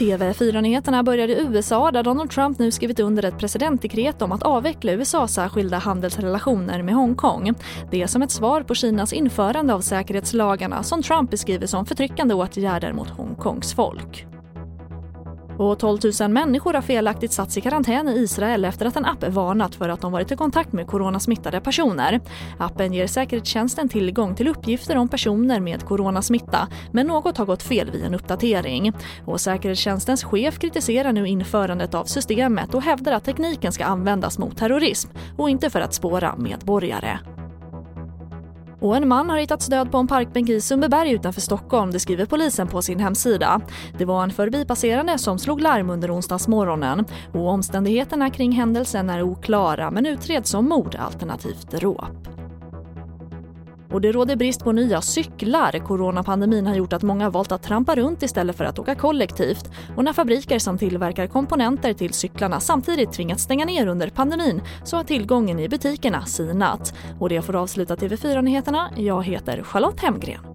TV4-nyheterna 0.00 1.02
börjar 1.02 1.28
i 1.28 1.40
USA 1.40 1.90
där 1.90 2.02
Donald 2.02 2.30
Trump 2.30 2.58
nu 2.58 2.70
skrivit 2.70 3.00
under 3.00 3.24
ett 3.24 3.38
presidentdekret 3.38 4.22
om 4.22 4.32
att 4.32 4.42
avveckla 4.42 4.92
USAs 4.92 5.34
särskilda 5.34 5.78
handelsrelationer 5.78 6.82
med 6.82 6.94
Hongkong. 6.94 7.54
Det 7.90 8.02
är 8.02 8.06
som 8.06 8.22
ett 8.22 8.30
svar 8.30 8.62
på 8.62 8.74
Kinas 8.74 9.12
införande 9.12 9.74
av 9.74 9.80
säkerhetslagarna 9.80 10.82
som 10.82 11.02
Trump 11.02 11.30
beskriver 11.30 11.66
som 11.66 11.86
förtryckande 11.86 12.34
åtgärder 12.34 12.92
mot 12.92 13.08
Hongkongs 13.08 13.74
folk. 13.74 14.26
Och 15.60 15.78
12 15.78 15.98
000 16.20 16.30
människor 16.30 16.74
har 16.74 16.82
felaktigt 16.82 17.32
satts 17.32 17.56
i 17.56 17.60
karantän 17.60 18.08
i 18.08 18.12
Israel 18.12 18.64
efter 18.64 18.86
att 18.86 18.96
en 18.96 19.04
app 19.04 19.28
varnat 19.28 19.74
för 19.74 19.88
att 19.88 20.00
de 20.00 20.12
varit 20.12 20.32
i 20.32 20.36
kontakt 20.36 20.72
med 20.72 20.86
coronasmittade 20.86 21.60
personer. 21.60 22.20
Appen 22.58 22.92
ger 22.92 23.06
säkerhetstjänsten 23.06 23.88
tillgång 23.88 24.34
till 24.34 24.48
uppgifter 24.48 24.96
om 24.96 25.08
personer 25.08 25.60
med 25.60 25.84
coronasmitta 25.84 26.68
men 26.92 27.06
något 27.06 27.36
har 27.36 27.46
gått 27.46 27.62
fel 27.62 27.90
vid 27.90 28.04
en 28.04 28.14
uppdatering. 28.14 28.92
Och 29.24 29.40
säkerhetstjänstens 29.40 30.24
chef 30.24 30.58
kritiserar 30.58 31.12
nu 31.12 31.28
införandet 31.28 31.94
av 31.94 32.04
systemet 32.04 32.74
och 32.74 32.82
hävdar 32.82 33.12
att 33.12 33.24
tekniken 33.24 33.72
ska 33.72 33.84
användas 33.84 34.38
mot 34.38 34.56
terrorism 34.56 35.10
och 35.36 35.50
inte 35.50 35.70
för 35.70 35.80
att 35.80 35.94
spåra 35.94 36.36
medborgare. 36.36 37.18
Och 38.80 38.96
en 38.96 39.08
man 39.08 39.30
har 39.30 39.38
hittats 39.38 39.66
död 39.66 39.92
på 39.92 39.98
en 39.98 40.06
parkbänk 40.06 40.48
i 40.48 40.60
Sundbyberg 40.60 41.10
utanför 41.12 41.40
Stockholm, 41.40 41.90
det 41.90 42.00
skriver 42.00 42.26
polisen 42.26 42.68
på 42.68 42.82
sin 42.82 43.00
hemsida. 43.00 43.60
Det 43.98 44.04
var 44.04 44.22
en 44.22 44.30
förbipasserande 44.30 45.18
som 45.18 45.38
slog 45.38 45.60
larm 45.60 45.90
under 45.90 46.14
onsdagsmorgonen 46.14 47.04
och 47.32 47.48
omständigheterna 47.48 48.30
kring 48.30 48.52
händelsen 48.52 49.10
är 49.10 49.22
oklara 49.22 49.90
men 49.90 50.06
utreds 50.06 50.50
som 50.50 50.68
mord 50.68 50.94
alternativt 50.94 51.70
dråp. 51.70 52.39
Och 53.90 54.00
det 54.00 54.12
råder 54.12 54.36
brist 54.36 54.64
på 54.64 54.72
nya 54.72 55.00
cyklar. 55.00 55.78
Coronapandemin 55.78 56.66
har 56.66 56.74
gjort 56.74 56.92
att 56.92 57.02
många 57.02 57.30
valt 57.30 57.52
att 57.52 57.62
trampa 57.62 57.94
runt 57.94 58.22
istället 58.22 58.56
för 58.56 58.64
att 58.64 58.78
åka 58.78 58.94
kollektivt. 58.94 59.70
Och 59.96 60.04
när 60.04 60.12
fabriker 60.12 60.58
som 60.58 60.78
tillverkar 60.78 61.26
komponenter 61.26 61.92
till 61.92 62.12
cyklarna 62.12 62.60
samtidigt 62.60 63.12
tvingats 63.12 63.42
stänga 63.42 63.64
ner 63.64 63.86
under 63.86 64.10
pandemin 64.10 64.62
så 64.84 64.96
har 64.96 65.04
tillgången 65.04 65.58
i 65.58 65.68
butikerna 65.68 66.26
sinat. 66.26 66.94
Och 67.20 67.28
det 67.28 67.42
får 67.42 67.56
avsluta 67.56 67.96
TV4-nyheterna. 67.96 68.90
Jag 68.96 69.24
heter 69.24 69.62
Charlotte 69.62 70.00
Hemgren. 70.00 70.49